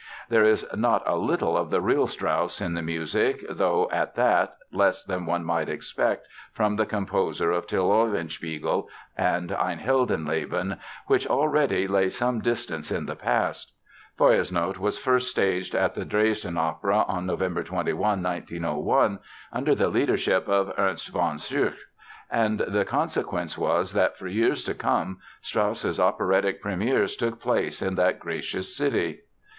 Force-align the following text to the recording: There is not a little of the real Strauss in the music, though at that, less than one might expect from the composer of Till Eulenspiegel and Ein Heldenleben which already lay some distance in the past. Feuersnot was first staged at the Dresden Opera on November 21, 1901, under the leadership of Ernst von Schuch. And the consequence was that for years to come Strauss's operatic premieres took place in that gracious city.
There 0.29 0.43
is 0.43 0.65
not 0.73 1.03
a 1.05 1.15
little 1.15 1.55
of 1.55 1.69
the 1.69 1.79
real 1.79 2.07
Strauss 2.07 2.59
in 2.59 2.73
the 2.73 2.81
music, 2.81 3.45
though 3.47 3.87
at 3.91 4.15
that, 4.15 4.55
less 4.73 5.03
than 5.03 5.27
one 5.27 5.43
might 5.43 5.69
expect 5.69 6.25
from 6.53 6.75
the 6.75 6.87
composer 6.87 7.51
of 7.51 7.67
Till 7.67 7.87
Eulenspiegel 7.89 8.87
and 9.15 9.51
Ein 9.51 9.77
Heldenleben 9.77 10.79
which 11.05 11.27
already 11.27 11.87
lay 11.87 12.09
some 12.09 12.39
distance 12.41 12.91
in 12.91 13.05
the 13.05 13.15
past. 13.15 13.73
Feuersnot 14.17 14.79
was 14.79 14.97
first 14.97 15.29
staged 15.29 15.75
at 15.75 15.93
the 15.93 16.03
Dresden 16.03 16.57
Opera 16.57 17.05
on 17.07 17.27
November 17.27 17.61
21, 17.63 18.23
1901, 18.23 19.19
under 19.53 19.75
the 19.75 19.89
leadership 19.89 20.47
of 20.49 20.73
Ernst 20.79 21.09
von 21.09 21.37
Schuch. 21.37 21.77
And 22.31 22.57
the 22.61 22.85
consequence 22.85 23.55
was 23.55 23.93
that 23.93 24.17
for 24.17 24.27
years 24.27 24.63
to 24.63 24.73
come 24.73 25.19
Strauss's 25.43 25.99
operatic 25.99 26.59
premieres 26.59 27.15
took 27.15 27.39
place 27.39 27.83
in 27.83 27.93
that 27.97 28.19
gracious 28.19 28.75
city. 28.75 29.21